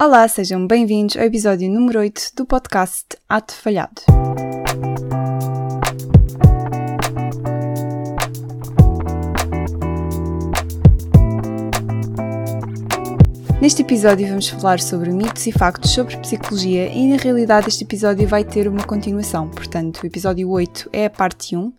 [0.00, 4.00] Olá, sejam bem-vindos ao episódio número 8 do podcast Ato Falhado.
[13.60, 18.26] Neste episódio vamos falar sobre mitos e factos sobre psicologia e na realidade este episódio
[18.26, 21.74] vai ter uma continuação, portanto o episódio 8 é a parte 1 uh,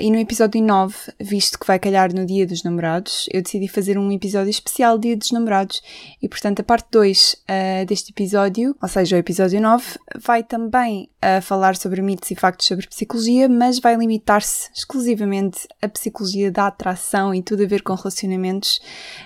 [0.00, 3.96] e no episódio 9, visto que vai calhar no dia dos namorados, eu decidi fazer
[3.96, 5.80] um episódio especial dia dos namorados.
[6.20, 9.84] E portanto a parte 2 uh, ah, deste episódio, ou seja o episódio 9,
[10.20, 15.88] vai também uh, falar sobre mitos e factos sobre psicologia, mas vai limitar-se exclusivamente à
[15.88, 18.80] psicologia da atração e tudo a ver com relacionamentos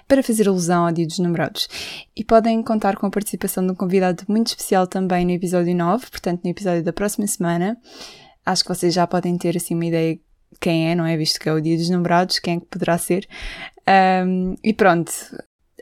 [0.09, 1.69] para fazer alusão ao dia dos namorados.
[2.17, 6.07] E podem contar com a participação de um convidado muito especial também no episódio 9,
[6.11, 7.79] portanto, no episódio da próxima semana.
[8.45, 10.19] Acho que vocês já podem ter assim uma ideia
[10.61, 11.17] quem é, não é?
[11.17, 13.27] Visto que é o dia dos namorados, quem é que poderá ser.
[14.27, 15.13] Um, e pronto,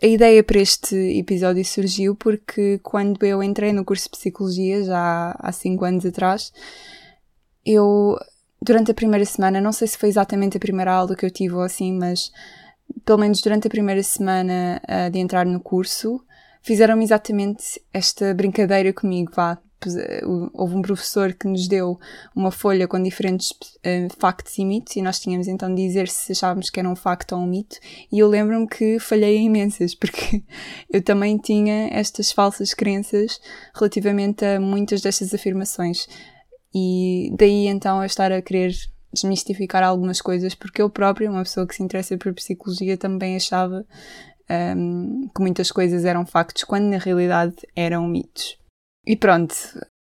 [0.02, 5.36] a ideia para este episódio surgiu porque quando eu entrei no curso de Psicologia, já
[5.38, 6.52] há 5 anos atrás,
[7.64, 8.16] eu,
[8.62, 11.54] durante a primeira semana, não sei se foi exatamente a primeira aula que eu tive
[11.54, 12.32] ou assim, mas
[13.04, 16.24] pelo menos durante a primeira semana uh, de entrar no curso,
[16.62, 19.58] fizeram-me exatamente esta brincadeira comigo, vá.
[20.52, 21.98] Houve um professor que nos deu
[22.34, 26.32] uma folha com diferentes uh, factos e mitos e nós tínhamos então de dizer se
[26.32, 27.76] achávamos que era um facto ou um mito
[28.12, 30.42] e eu lembro-me que falhei imensas porque
[30.92, 33.40] eu também tinha estas falsas crenças
[33.74, 36.06] relativamente a muitas destas afirmações
[36.74, 38.72] e daí então eu estar a querer
[39.12, 43.84] desmistificar algumas coisas, porque eu própria, uma pessoa que se interessa por psicologia, também achava
[44.76, 48.59] um, que muitas coisas eram factos, quando na realidade eram mitos.
[49.06, 49.54] E pronto,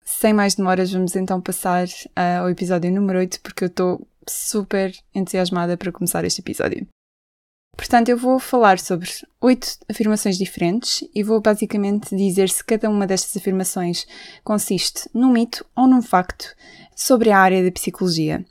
[0.05, 4.93] sem mais demoras, vamos então passar uh, ao episódio número 8, porque eu estou super
[5.15, 6.87] entusiasmada para começar este episódio.
[7.77, 9.09] Portanto, eu vou falar sobre
[9.41, 14.05] oito afirmações diferentes e vou basicamente dizer se cada uma destas afirmações
[14.43, 16.57] consiste num mito ou num facto
[16.97, 18.45] sobre a área da psicologia.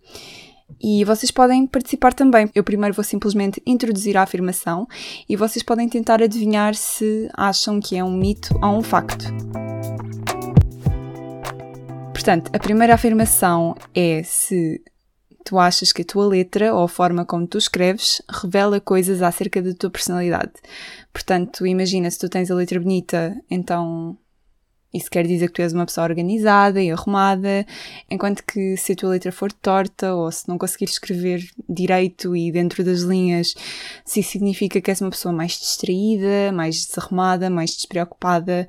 [0.79, 2.49] E vocês podem participar também.
[2.55, 4.87] Eu primeiro vou simplesmente introduzir a afirmação
[5.27, 9.25] e vocês podem tentar adivinhar se acham que é um mito ou um facto.
[12.27, 14.83] Portanto, a primeira afirmação é se
[15.45, 19.61] tu achas que a tua letra ou a forma como tu escreves revela coisas acerca
[19.61, 20.51] da tua personalidade.
[21.13, 24.17] Portanto, imagina se tu tens a letra bonita, então
[24.93, 27.65] isso quer dizer que tu és uma pessoa organizada e arrumada,
[28.11, 32.51] enquanto que se a tua letra for torta ou se não conseguires escrever direito e
[32.51, 33.55] dentro das linhas,
[34.03, 38.67] se isso significa que és uma pessoa mais distraída, mais desarrumada, mais despreocupada.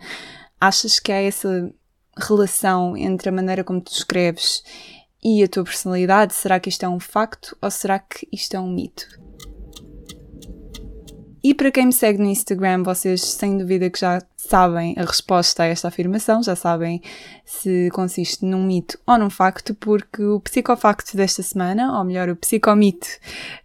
[0.60, 1.72] Achas que há essa
[2.18, 4.62] relação entre a maneira como tu escreves
[5.22, 6.34] e a tua personalidade?
[6.34, 9.06] Será que isto é um facto ou será que isto é um mito?
[11.42, 15.62] E para quem me segue no Instagram, vocês sem dúvida que já sabem a resposta
[15.62, 17.00] a esta afirmação, já sabem
[17.44, 22.36] se consiste num mito ou num facto, porque o psicofacto desta semana, ou melhor, o
[22.36, 23.06] psicomito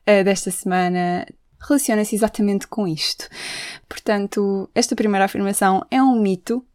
[0.08, 1.26] uh, desta semana,
[1.68, 3.28] relaciona-se exatamente com isto.
[3.88, 6.66] Portanto, esta primeira afirmação é um mito,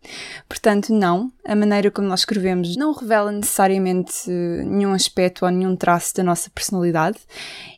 [0.48, 1.32] portanto, não.
[1.44, 6.50] A maneira como nós escrevemos não revela necessariamente nenhum aspecto ou nenhum traço da nossa
[6.50, 7.18] personalidade.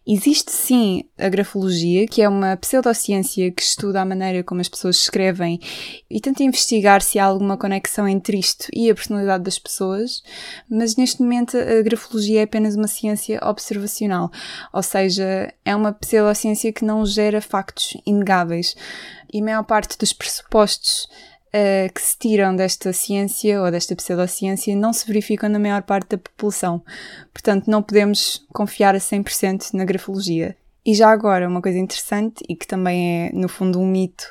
[0.07, 4.97] Existe sim a grafologia, que é uma pseudociência que estuda a maneira como as pessoas
[4.97, 5.61] escrevem
[6.11, 10.23] e tenta investigar se há alguma conexão entre isto e a personalidade das pessoas,
[10.69, 14.31] mas neste momento a grafologia é apenas uma ciência observacional,
[14.73, 18.75] ou seja, é uma pseudociência que não gera factos inegáveis
[19.33, 21.09] e a maior parte dos pressupostos
[21.49, 26.11] uh, que se tiram desta ciência ou desta pseudociência não se verificam na maior parte
[26.11, 26.83] da população.
[27.33, 30.57] Portanto, não podemos confiar a 100% na grafologia.
[30.85, 34.25] E já agora, uma coisa interessante e que também é, no fundo, um mito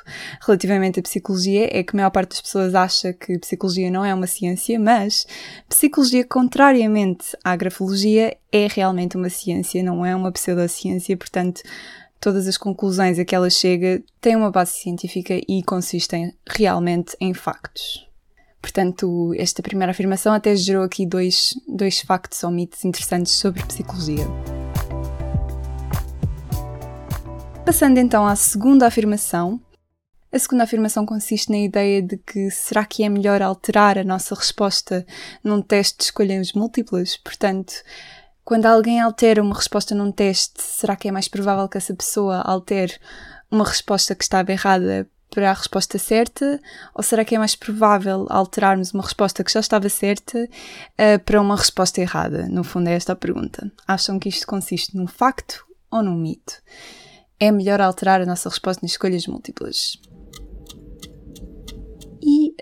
[0.44, 4.12] relativamente à psicologia é que a maior parte das pessoas acha que psicologia não é
[4.12, 5.26] uma ciência, mas
[5.68, 11.62] psicologia, contrariamente à grafologia, é realmente uma ciência, não é uma pseudociência, portanto,
[12.20, 17.32] todas as conclusões a que ela chega têm uma base científica e consistem realmente em
[17.32, 18.06] factos.
[18.60, 24.26] Portanto, esta primeira afirmação até gerou aqui dois, dois factos ou mitos interessantes sobre psicologia.
[27.64, 29.58] Passando então à segunda afirmação.
[30.32, 34.34] A segunda afirmação consiste na ideia de que será que é melhor alterar a nossa
[34.34, 35.04] resposta
[35.42, 37.16] num teste de escolhas múltiplas?
[37.16, 37.72] Portanto,
[38.44, 42.40] quando alguém altera uma resposta num teste, será que é mais provável que essa pessoa
[42.40, 42.94] altere
[43.50, 46.60] uma resposta que estava errada para a resposta certa?
[46.94, 51.40] Ou será que é mais provável alterarmos uma resposta que já estava certa uh, para
[51.40, 52.48] uma resposta errada?
[52.48, 53.70] No fundo, é esta a pergunta.
[53.86, 56.54] Acham que isto consiste num facto ou num mito?
[57.38, 59.98] É melhor alterar a nossa resposta nas escolhas múltiplas.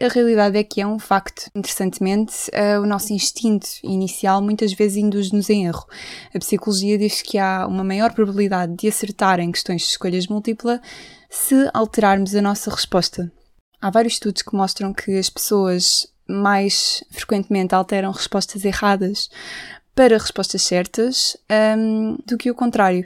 [0.01, 1.51] A realidade é que é um facto.
[1.55, 5.87] Interessantemente, uh, o nosso instinto inicial muitas vezes induz-nos em erro.
[6.33, 10.81] A psicologia diz que há uma maior probabilidade de acertar em questões de escolhas múltipla
[11.29, 13.31] se alterarmos a nossa resposta.
[13.81, 19.31] Há vários estudos que mostram que as pessoas mais frequentemente alteram respostas erradas
[19.99, 21.37] para respostas certas
[21.77, 23.05] um, do que o contrário.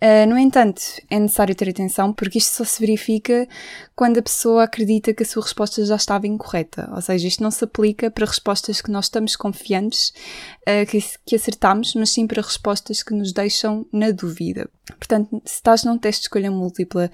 [0.00, 0.80] Uh, no entanto,
[1.10, 3.48] é necessário ter atenção porque isto só se verifica
[3.96, 6.88] quando a pessoa acredita que a sua resposta já estava incorreta.
[6.94, 10.12] Ou seja, isto não se aplica para respostas que nós estamos confiantes
[10.60, 14.70] uh, que, que acertamos, mas sim para respostas que nos deixam na dúvida.
[14.96, 17.10] Portanto, se estás num teste de escolha múltipla,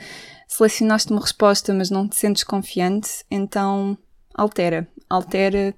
[0.46, 3.96] selecionaste uma resposta, mas não te sentes confiante, então
[4.34, 4.86] altera.
[5.08, 5.74] Altera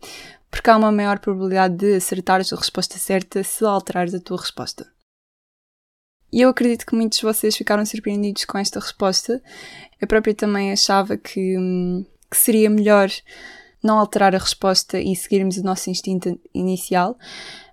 [0.51, 4.87] porque há uma maior probabilidade de acertares a resposta certa se alterares a tua resposta.
[6.33, 9.43] E eu acredito que muitos de vocês ficaram surpreendidos com esta resposta.
[10.01, 13.11] Eu própria também achava que, hum, que seria melhor
[13.83, 17.17] não alterar a resposta e seguirmos o nosso instinto inicial,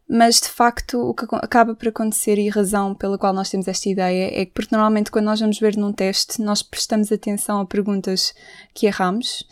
[0.08, 3.68] mas de facto o que acaba por acontecer e a razão pela qual nós temos
[3.68, 7.60] esta ideia é que porque normalmente quando nós vamos ver num teste nós prestamos atenção
[7.60, 8.34] a perguntas
[8.74, 9.48] que erramos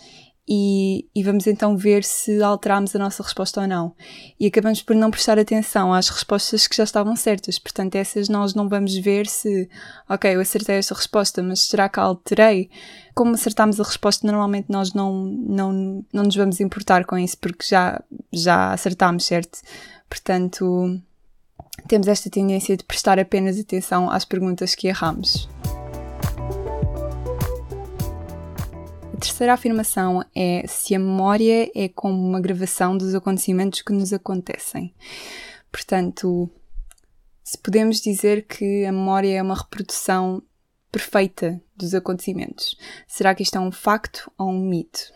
[0.53, 3.95] e, e, vamos então ver se alteramos a nossa resposta ou não.
[4.37, 7.57] E acabamos por não prestar atenção às respostas que já estavam certas.
[7.57, 9.69] Portanto, essas nós não vamos ver se,
[10.09, 12.69] ok, eu acertei esta resposta, mas será que alterei?
[13.15, 17.65] Como acertamos a resposta, normalmente nós não, não, não nos vamos importar com isso porque
[17.65, 18.03] já,
[18.33, 19.57] já acertámos, certo?
[20.09, 20.99] Portanto,
[21.87, 25.47] temos esta tendência de prestar apenas atenção às perguntas que erramos.
[29.21, 34.93] Terceira afirmação é se a memória é como uma gravação dos acontecimentos que nos acontecem.
[35.71, 36.49] Portanto,
[37.43, 40.41] se podemos dizer que a memória é uma reprodução
[40.91, 42.75] perfeita dos acontecimentos,
[43.07, 45.13] será que isto é um facto ou um mito?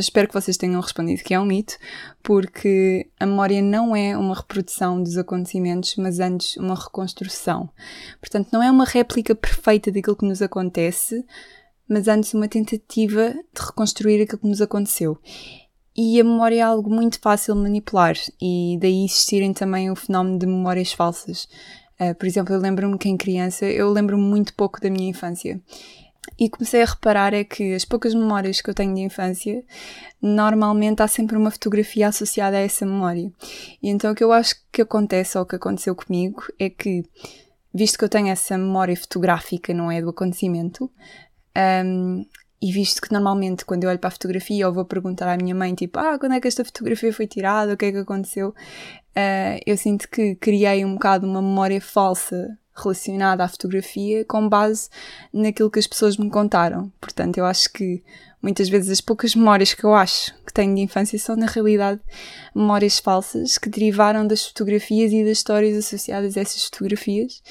[0.00, 1.76] Espero que vocês tenham respondido que é um mito,
[2.22, 7.68] porque a memória não é uma reprodução dos acontecimentos, mas antes uma reconstrução.
[8.20, 11.24] Portanto, não é uma réplica perfeita daquilo que nos acontece,
[11.88, 15.18] mas antes uma tentativa de reconstruir aquilo que nos aconteceu.
[15.94, 20.38] E a memória é algo muito fácil de manipular, e daí existirem também o fenómeno
[20.38, 21.46] de memórias falsas.
[22.00, 25.60] Uh, por exemplo, eu lembro-me que em criança, eu lembro-me muito pouco da minha infância.
[26.38, 29.64] E comecei a reparar é que as poucas memórias que eu tenho de infância,
[30.20, 33.30] normalmente há sempre uma fotografia associada a essa memória.
[33.82, 37.04] E então o que eu acho que acontece, ou que aconteceu comigo, é que,
[37.74, 40.90] visto que eu tenho essa memória fotográfica, não é do acontecimento,
[41.84, 42.24] um,
[42.60, 45.54] e visto que normalmente quando eu olho para a fotografia eu vou perguntar à minha
[45.54, 48.50] mãe, tipo, ah, quando é que esta fotografia foi tirada, o que é que aconteceu,
[48.50, 54.88] uh, eu sinto que criei um bocado uma memória falsa relacionada à fotografia com base
[55.32, 56.92] naquilo que as pessoas me contaram.
[57.00, 58.02] Portanto, eu acho que
[58.40, 62.00] muitas vezes as poucas memórias que eu acho que tenho de infância são, na realidade,
[62.54, 67.42] memórias falsas que derivaram das fotografias e das histórias associadas a essas fotografias.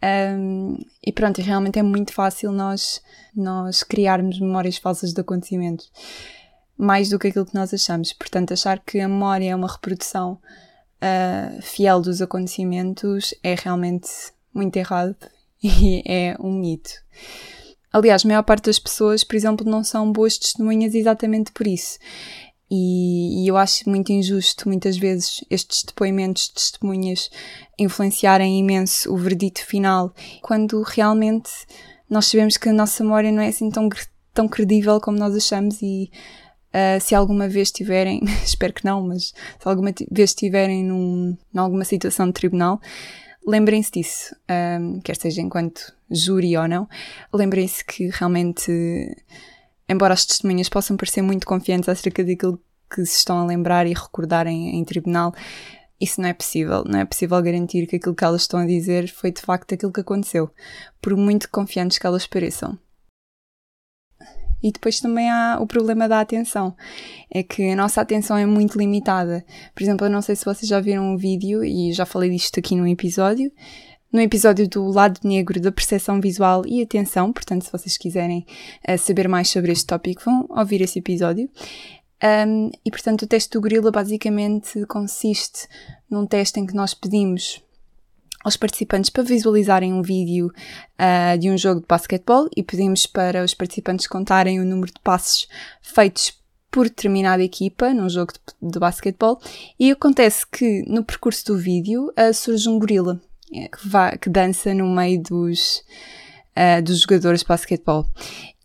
[0.00, 3.02] Um, e pronto, realmente é muito fácil nós,
[3.34, 5.90] nós criarmos memórias falsas de acontecimentos,
[6.76, 8.12] mais do que aquilo que nós achamos.
[8.12, 10.38] Portanto, achar que a memória é uma reprodução
[11.02, 14.08] uh, fiel dos acontecimentos é realmente
[14.52, 15.16] muito errado
[15.62, 16.90] e é um mito.
[17.92, 21.98] Aliás, a maior parte das pessoas, por exemplo, não são boas testemunhas exatamente por isso.
[22.70, 27.30] E, e, eu acho muito injusto, muitas vezes, estes depoimentos de testemunhas
[27.78, 31.50] influenciarem imenso o verdito final, quando realmente
[32.10, 33.88] nós sabemos que a nossa memória não é assim tão,
[34.34, 36.10] tão credível como nós achamos e
[36.68, 41.58] uh, se alguma vez tiverem, espero que não, mas se alguma vez estiverem num, em
[41.58, 42.80] alguma situação de tribunal,
[43.48, 44.36] lembrem-se disso,
[44.80, 46.88] um, quer seja enquanto júri ou não,
[47.32, 48.70] lembrem-se que realmente,
[49.88, 53.94] embora as testemunhas possam parecer muito confiantes acerca daquilo que se estão a lembrar e
[53.94, 55.32] recordarem em tribunal,
[56.00, 56.84] isso não é possível.
[56.84, 59.92] Não é possível garantir que aquilo que elas estão a dizer foi de facto aquilo
[59.92, 60.50] que aconteceu,
[61.00, 62.78] por muito confiantes que elas pareçam.
[64.62, 66.74] E depois também há o problema da atenção.
[67.30, 69.44] É que a nossa atenção é muito limitada.
[69.74, 72.58] Por exemplo, eu não sei se vocês já viram um vídeo, e já falei disto
[72.58, 73.52] aqui num episódio,
[74.12, 78.46] no episódio do lado negro da percepção visual e atenção, portanto, se vocês quiserem
[78.88, 81.50] uh, saber mais sobre este tópico, vão ouvir esse episódio.
[82.22, 85.68] Um, e portanto, o teste do gorila basicamente consiste
[86.10, 87.62] num teste em que nós pedimos
[88.48, 90.50] aos participantes para visualizarem um vídeo
[90.98, 95.00] uh, de um jogo de basquetebol e pedimos para os participantes contarem o número de
[95.04, 95.46] passes
[95.82, 96.32] feitos
[96.70, 99.38] por determinada equipa num jogo de, de basquetebol
[99.78, 103.20] e acontece que no percurso do vídeo uh, surge um gorila
[103.54, 105.82] eh, que, que dança no meio dos,
[106.56, 108.06] uh, dos jogadores de basquetebol.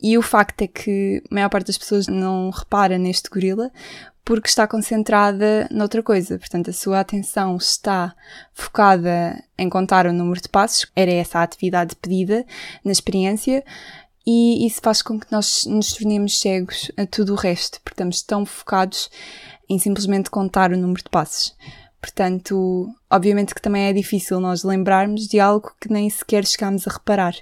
[0.02, 3.72] E o facto é que a maior parte das pessoas não repara neste gorila
[4.26, 6.38] porque está concentrada noutra coisa.
[6.38, 8.16] Portanto, a sua atenção está
[8.54, 12.46] focada em contar o número de passos, era essa a atividade pedida
[12.84, 13.64] na experiência,
[14.26, 18.22] e isso faz com que nós nos tornemos cegos a tudo o resto, porque estamos
[18.22, 19.10] tão focados
[19.70, 21.56] em simplesmente contar o número de passos.
[22.00, 26.92] Portanto, obviamente que também é difícil nós lembrarmos de algo que nem sequer chegamos a
[26.92, 27.34] reparar,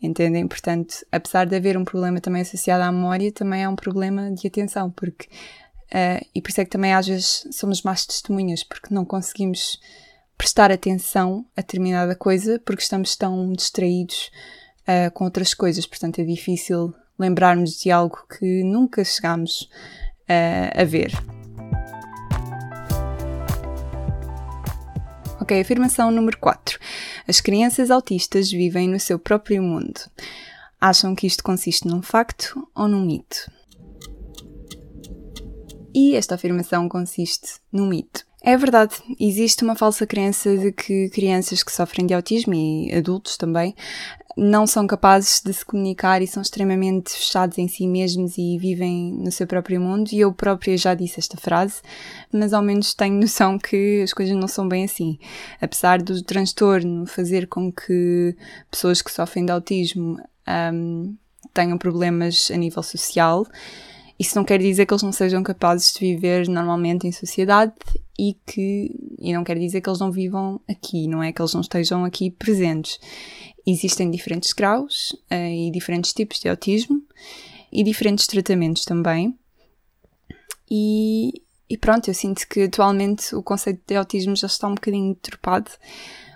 [0.00, 0.46] entendem?
[0.48, 4.46] Portanto, apesar de haver um problema também associado à memória, também é um problema de
[4.46, 5.28] atenção, porque
[5.86, 9.80] Uh, e por isso é que também às vezes somos más testemunhas, porque não conseguimos
[10.36, 14.30] prestar atenção a determinada coisa porque estamos tão distraídos
[14.82, 15.86] uh, com outras coisas.
[15.86, 19.62] Portanto, é difícil lembrarmos de algo que nunca chegámos
[20.28, 21.12] uh, a ver.
[25.40, 26.78] Ok, afirmação número 4.
[27.28, 30.00] As crianças autistas vivem no seu próprio mundo.
[30.80, 33.50] Acham que isto consiste num facto ou num mito?
[35.96, 38.26] E esta afirmação consiste num mito.
[38.42, 43.38] É verdade, existe uma falsa crença de que crianças que sofrem de autismo e adultos
[43.38, 43.74] também
[44.36, 49.10] não são capazes de se comunicar e são extremamente fechados em si mesmos e vivem
[49.14, 50.10] no seu próprio mundo.
[50.12, 51.80] E eu própria já disse esta frase,
[52.30, 55.18] mas ao menos tenho noção que as coisas não são bem assim.
[55.62, 58.36] Apesar do transtorno fazer com que
[58.70, 60.18] pessoas que sofrem de autismo
[60.74, 61.16] um,
[61.54, 63.46] tenham problemas a nível social,
[64.18, 67.74] isso não quer dizer que eles não sejam capazes de viver normalmente em sociedade
[68.18, 71.52] e que e não quer dizer que eles não vivam aqui, não é que eles
[71.52, 72.98] não estejam aqui presentes.
[73.66, 77.02] Existem diferentes graus uh, e diferentes tipos de autismo
[77.72, 79.36] e diferentes tratamentos também.
[80.70, 85.14] E, e pronto, eu sinto que atualmente o conceito de autismo já está um bocadinho
[85.14, 85.70] deturpado.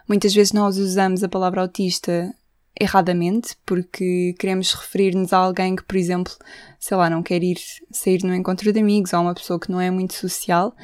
[0.08, 2.34] Muitas vezes nós usamos a palavra autista
[2.80, 6.32] erradamente, porque queremos referir-nos a alguém que, por exemplo,
[6.78, 7.58] sei lá, não quer ir
[7.90, 10.74] sair no encontro de amigos ou uma pessoa que não é muito social,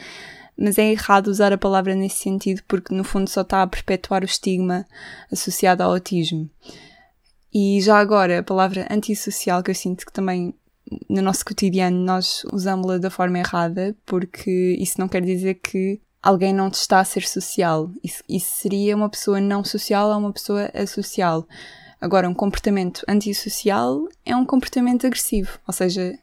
[0.59, 4.23] mas é errado usar a palavra nesse sentido porque, no fundo, só está a perpetuar
[4.23, 4.87] o estigma
[5.33, 6.51] associado ao autismo.
[7.53, 10.55] E já agora, a palavra antissocial, que eu sinto que também
[11.09, 16.53] no nosso cotidiano nós usamos-la da forma errada, porque isso não quer dizer que alguém
[16.53, 17.91] não está a ser social.
[18.05, 21.47] Isso, isso seria uma pessoa não social ou uma pessoa associal.
[22.01, 26.19] Agora, um comportamento antissocial é um comportamento agressivo, ou seja,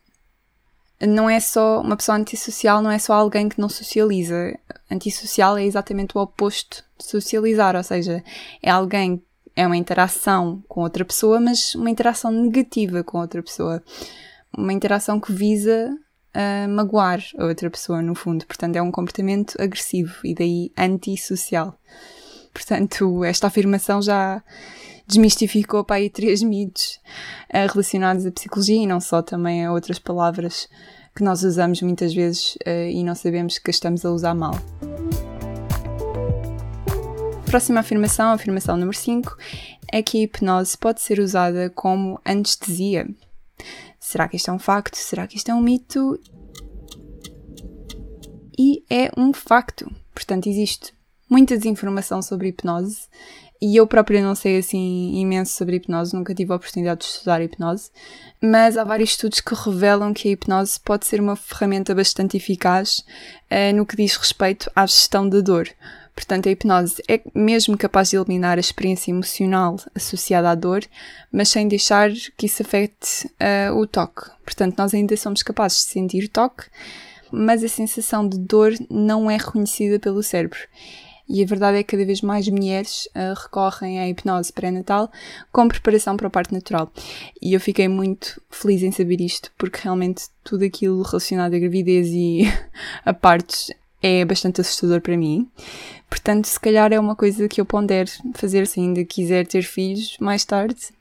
[1.01, 4.58] não é só uma pessoa antissocial, não é só alguém que não socializa.
[4.89, 8.24] Antissocial é exatamente o oposto de socializar, ou seja,
[8.62, 9.22] é alguém,
[9.56, 13.84] é uma interação com outra pessoa, mas uma interação negativa com outra pessoa.
[14.56, 18.46] Uma interação que visa uh, magoar a outra pessoa, no fundo.
[18.46, 21.77] Portanto, é um comportamento agressivo e daí antissocial.
[22.53, 24.44] Portanto, esta afirmação já
[25.07, 27.00] desmistificou para aí três mitos
[27.50, 30.67] uh, relacionados à psicologia e não só, também a outras palavras
[31.15, 34.55] que nós usamos muitas vezes uh, e não sabemos que estamos a usar mal.
[37.45, 39.38] Próxima afirmação, afirmação número 5,
[39.91, 43.07] é que a hipnose pode ser usada como anestesia.
[44.00, 44.95] Será que isto é um facto?
[44.95, 46.19] Será que isto é um mito?
[48.57, 49.88] E é um facto.
[50.15, 50.93] Portanto, existe
[51.29, 53.07] muita desinformação sobre hipnose
[53.63, 57.41] e eu própria não sei assim imenso sobre hipnose, nunca tive a oportunidade de estudar
[57.41, 57.91] hipnose,
[58.41, 63.05] mas há vários estudos que revelam que a hipnose pode ser uma ferramenta bastante eficaz
[63.50, 65.70] uh, no que diz respeito à gestão da dor.
[66.13, 70.84] Portanto, a hipnose é mesmo capaz de eliminar a experiência emocional associada à dor,
[71.32, 74.29] mas sem deixar que isso afete uh, o toque.
[74.43, 76.65] Portanto, nós ainda somos capazes de sentir toque,
[77.32, 80.60] mas a sensação de dor não é reconhecida pelo cérebro.
[81.34, 85.12] E a verdade é que cada vez mais mulheres uh, recorrem à hipnose pré-natal
[85.52, 86.92] com preparação para o parto natural.
[87.42, 92.10] E eu fiquei muito feliz em saber isto, porque realmente tudo aquilo relacionado à gravidez
[92.10, 92.44] e
[93.04, 95.50] a partos é bastante assustador para mim.
[96.08, 100.16] Portanto, se calhar é uma coisa que eu pondero fazer se ainda quiser ter filhos
[100.20, 100.94] mais tarde.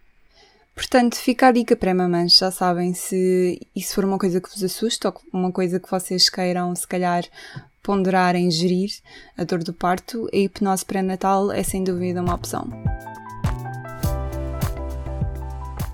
[0.74, 4.64] Portanto, fica a dica para mamães, já sabem, se isso for uma coisa que vos
[4.64, 7.22] assusta ou uma coisa que vocês queiram, se calhar,
[7.82, 8.90] ponderar em gerir
[9.36, 12.68] a dor do parto, a hipnose pré-natal é sem dúvida uma opção.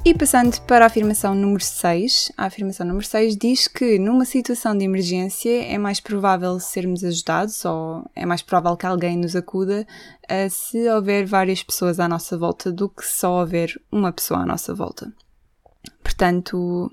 [0.04, 4.76] E passando para a afirmação número 6, a afirmação número 6 diz que numa situação
[4.76, 9.86] de emergência é mais provável sermos ajudados ou é mais provável que alguém nos acuda
[10.50, 14.74] se houver várias pessoas à nossa volta do que só houver uma pessoa à nossa
[14.74, 15.12] volta.
[16.02, 16.90] Portanto,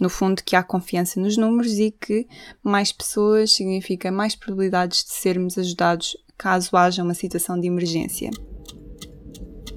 [0.00, 2.26] no fundo, que há confiança nos números e que
[2.62, 8.30] mais pessoas significa mais probabilidades de sermos ajudados caso haja uma situação de emergência.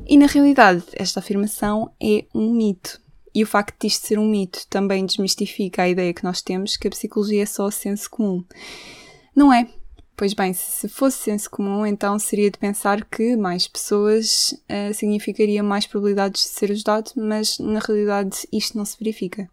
[0.05, 2.99] E na realidade, esta afirmação é um mito.
[3.33, 6.87] E o facto disto ser um mito também desmistifica a ideia que nós temos que
[6.87, 8.43] a psicologia é só senso comum.
[9.35, 9.69] Não é.
[10.17, 15.63] Pois bem, se fosse senso comum, então seria de pensar que mais pessoas uh, significaria
[15.63, 19.49] mais probabilidades de ser ajudado, mas na realidade isto não se verifica.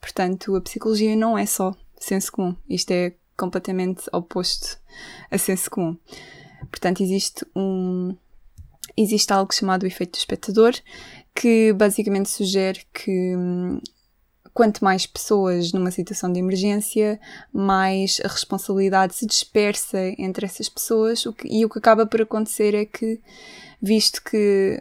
[0.00, 2.56] Portanto, a psicologia não é só senso comum.
[2.68, 4.78] Isto é completamente oposto
[5.30, 5.96] a senso comum.
[6.70, 8.16] Portanto, existe um
[8.96, 10.74] existe algo chamado o efeito do espectador,
[11.34, 13.80] que basicamente sugere que hum,
[14.52, 17.20] quanto mais pessoas numa situação de emergência,
[17.52, 22.84] mais a responsabilidade se dispersa entre essas pessoas e o que acaba por acontecer é
[22.84, 23.20] que,
[23.80, 24.80] visto que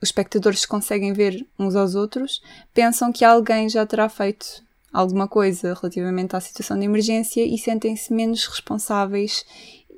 [0.00, 2.40] os espectadores conseguem ver uns aos outros,
[2.72, 4.62] pensam que alguém já terá feito
[4.92, 9.44] alguma coisa relativamente à situação de emergência e sentem-se menos responsáveis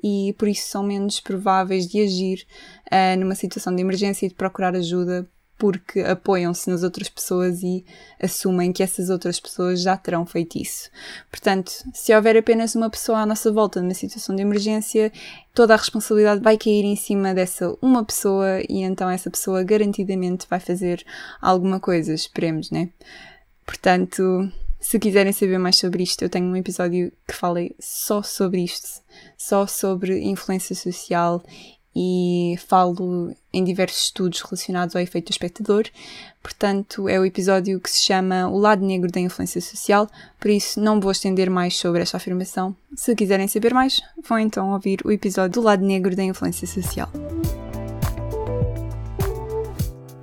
[0.03, 2.45] e por isso são menos prováveis de agir
[2.91, 5.29] uh, numa situação de emergência e de procurar ajuda
[5.61, 7.85] porque apoiam-se nas outras pessoas e
[8.19, 10.89] assumem que essas outras pessoas já terão feito isso.
[11.29, 15.13] Portanto, se houver apenas uma pessoa à nossa volta numa situação de emergência,
[15.53, 20.47] toda a responsabilidade vai cair em cima dessa uma pessoa e então essa pessoa garantidamente
[20.49, 21.05] vai fazer
[21.39, 22.89] alguma coisa, esperemos, né?
[23.63, 28.63] Portanto, se quiserem saber mais sobre isto, eu tenho um episódio que falei só sobre
[28.63, 29.03] isto,
[29.37, 31.43] só sobre influência social
[31.95, 35.85] e falo em diversos estudos relacionados ao efeito do espectador.
[36.41, 40.79] Portanto, é o episódio que se chama O Lado Negro da Influência Social, por isso
[40.79, 42.75] não vou estender mais sobre esta afirmação.
[42.95, 47.09] Se quiserem saber mais, vão então ouvir o episódio do Lado Negro da Influência Social.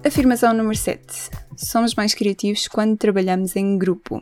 [0.04, 1.02] Afirmação número 7.
[1.56, 4.18] Somos mais criativos quando trabalhamos em grupo.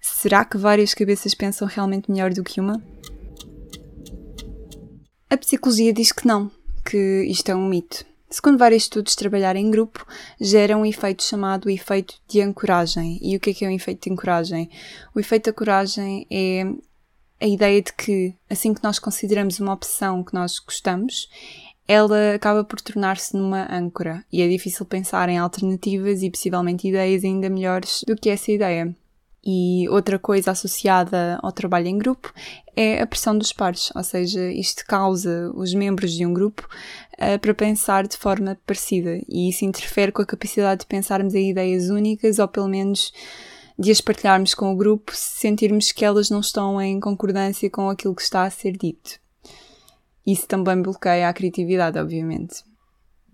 [0.00, 2.82] Será que várias cabeças pensam realmente melhor do que uma?
[5.28, 6.50] A psicologia diz que não,
[6.84, 8.04] que isto é um mito.
[8.28, 10.06] Segundo vários estudos, trabalhar em grupo
[10.40, 13.18] gera um efeito chamado efeito de ancoragem.
[13.20, 14.70] E o que é que é o efeito de ancoragem?
[15.12, 16.64] O efeito de ancoragem é
[17.40, 21.28] a ideia de que, assim que nós consideramos uma opção que nós gostamos,
[21.88, 27.24] ela acaba por tornar-se numa âncora e é difícil pensar em alternativas e possivelmente ideias
[27.24, 28.94] ainda melhores do que essa ideia.
[29.44, 32.32] E outra coisa associada ao trabalho em grupo
[32.76, 36.68] é a pressão dos pares, ou seja, isto causa os membros de um grupo
[37.14, 41.50] uh, para pensar de forma parecida e isso interfere com a capacidade de pensarmos em
[41.50, 43.12] ideias únicas ou pelo menos
[43.78, 47.88] de as partilharmos com o grupo se sentirmos que elas não estão em concordância com
[47.88, 49.18] aquilo que está a ser dito.
[50.26, 52.62] Isso também bloqueia a criatividade, obviamente.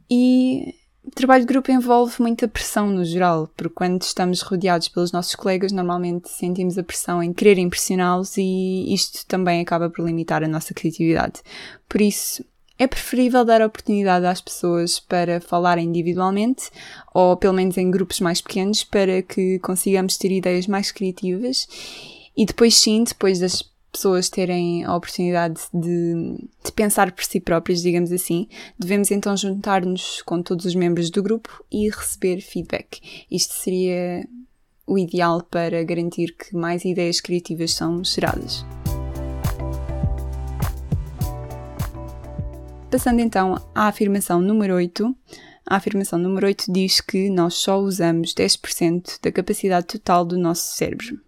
[0.09, 0.73] E
[1.07, 5.37] o trabalho de grupo envolve muita pressão no geral, porque quando estamos rodeados pelos nossos
[5.37, 10.49] colegas, normalmente sentimos a pressão em querer impressioná-los e isto também acaba por limitar a
[10.49, 11.43] nossa criatividade.
[11.89, 12.45] Por isso,
[12.77, 16.71] é preferível dar oportunidade às pessoas para falar individualmente
[17.15, 21.69] ou pelo menos em grupos mais pequenos para que consigamos ter ideias mais criativas
[22.37, 23.63] e depois sim, depois das
[23.97, 28.47] pessoas terem a oportunidade de, de pensar por si próprias, digamos assim,
[28.79, 33.01] devemos então juntar-nos com todos os membros do grupo e receber feedback.
[33.31, 34.29] Isto seria
[34.87, 38.65] o ideal para garantir que mais ideias criativas são geradas.
[42.91, 45.17] Passando então à afirmação número 8.
[45.69, 50.77] A afirmação número 8 diz que nós só usamos 10% da capacidade total do nosso
[50.77, 51.26] cérebro.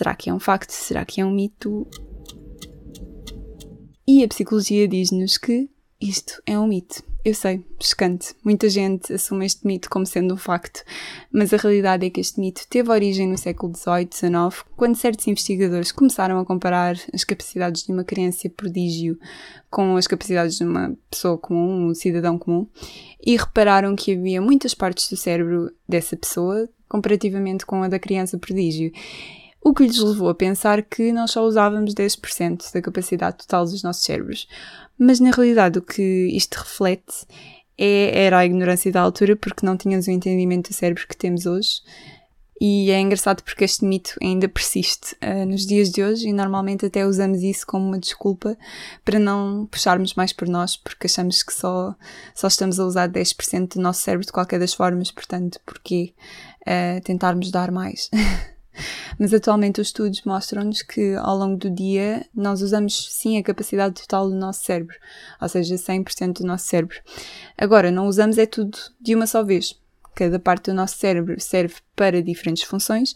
[0.00, 0.70] Será que é um facto?
[0.70, 1.86] Será que é um mito?
[4.08, 5.68] E a psicologia diz-nos que
[6.00, 7.04] isto é um mito.
[7.22, 8.34] Eu sei, chocante.
[8.42, 10.82] Muita gente assume este mito como sendo um facto,
[11.30, 15.28] mas a realidade é que este mito teve origem no século XVIII, XIX, quando certos
[15.28, 19.18] investigadores começaram a comparar as capacidades de uma criança prodígio
[19.68, 22.66] com as capacidades de uma pessoa comum, um cidadão comum,
[23.22, 28.38] e repararam que havia muitas partes do cérebro dessa pessoa comparativamente com a da criança
[28.38, 28.90] prodígio
[29.62, 33.82] o que lhes levou a pensar que nós só usávamos 10% da capacidade total dos
[33.82, 34.48] nossos cérebros.
[34.98, 37.26] Mas na realidade o que isto reflete
[37.76, 41.46] é, era a ignorância da altura, porque não tínhamos o entendimento do cérebro que temos
[41.46, 41.82] hoje.
[42.60, 46.84] E é engraçado porque este mito ainda persiste uh, nos dias de hoje e normalmente
[46.84, 48.54] até usamos isso como uma desculpa
[49.02, 51.94] para não puxarmos mais por nós, porque achamos que só,
[52.34, 56.12] só estamos a usar 10% do nosso cérebro de qualquer das formas, portanto, porquê
[56.66, 58.10] uh, tentarmos dar mais?
[59.20, 64.00] Mas atualmente os estudos mostram-nos que ao longo do dia nós usamos sim a capacidade
[64.00, 64.96] total do nosso cérebro,
[65.38, 66.96] ou seja, 100% do nosso cérebro.
[67.58, 69.78] Agora, não usamos é tudo de uma só vez.
[70.14, 73.14] Cada parte do nosso cérebro serve para diferentes funções.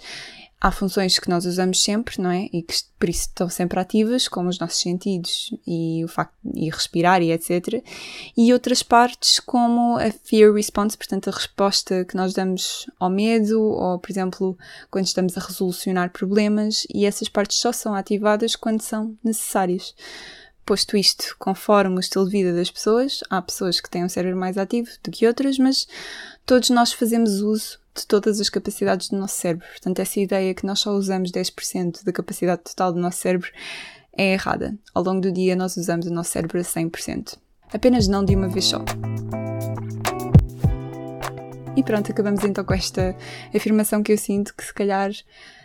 [0.65, 2.49] Há funções que nós usamos sempre, não é?
[2.51, 6.71] E que por isso estão sempre ativas, como os nossos sentidos e o facto de
[6.71, 7.85] respirar e etc.
[8.35, 13.61] E outras partes como a fear response, portanto a resposta que nós damos ao medo
[13.61, 14.57] ou, por exemplo,
[14.91, 19.95] quando estamos a resolucionar problemas e essas partes só são ativadas quando são necessárias.
[20.65, 24.41] Posto isto, conforme o estilo de vida das pessoas, há pessoas que têm um cérebro
[24.41, 25.87] mais ativo do que outras, mas
[26.47, 29.67] todos nós fazemos uso de todas as capacidades do nosso cérebro.
[29.69, 33.51] Portanto, essa ideia que nós só usamos 10% da capacidade total do nosso cérebro
[34.17, 34.77] é errada.
[34.95, 37.37] Ao longo do dia, nós usamos o nosso cérebro a 100%.
[37.73, 38.85] Apenas não de uma vez só.
[41.77, 43.17] E pronto, acabamos então com esta
[43.55, 45.11] afirmação que eu sinto que se calhar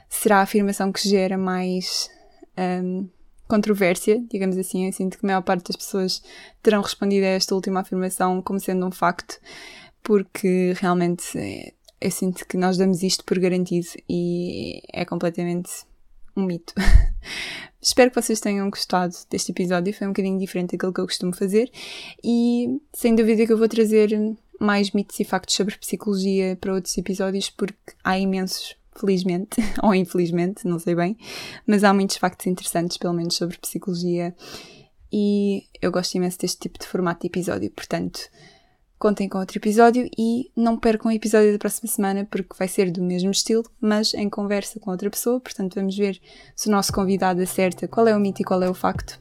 [0.10, 2.10] será a afirmação que gera mais
[2.58, 3.08] um,
[3.48, 4.88] controvérsia, digamos assim.
[4.88, 6.24] Eu sinto que a maior parte das pessoas
[6.64, 9.40] terão respondido a esta última afirmação como sendo um facto,
[10.02, 15.70] porque realmente é, eu sinto que nós damos isto por garantido e é completamente
[16.36, 16.74] um mito.
[17.82, 21.34] Espero que vocês tenham gostado deste episódio, foi um bocadinho diferente daquilo que eu costumo
[21.34, 21.72] fazer.
[22.24, 24.10] E sem dúvida que eu vou trazer
[24.60, 30.68] mais mitos e factos sobre psicologia para outros episódios porque há imensos, felizmente ou infelizmente,
[30.68, 31.18] não sei bem,
[31.66, 34.36] mas há muitos factos interessantes, pelo menos sobre psicologia.
[35.12, 38.30] E eu gosto imenso deste tipo de formato de episódio, portanto
[39.00, 42.92] contem com outro episódio e não percam o episódio da próxima semana porque vai ser
[42.92, 45.40] do mesmo estilo, mas em conversa com outra pessoa.
[45.40, 46.20] Portanto, vamos ver
[46.54, 49.18] se o nosso convidado acerta qual é o mito e qual é o facto.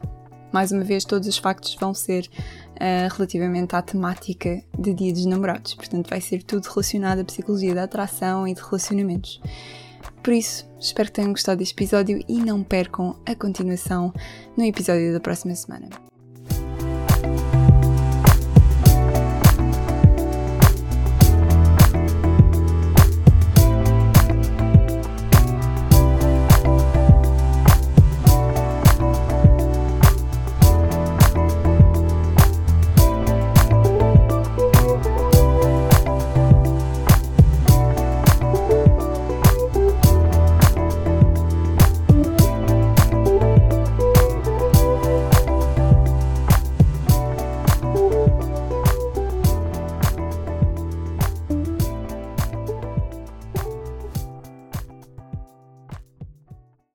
[0.52, 2.28] Mais uma vez, todos os factos vão ser
[2.74, 5.74] uh, relativamente à temática de Dia dos Namorados.
[5.74, 9.40] Portanto, vai ser tudo relacionado à psicologia da atração e de relacionamentos.
[10.22, 14.12] Por isso, espero que tenham gostado deste episódio e não percam a continuação
[14.56, 15.88] no episódio da próxima semana.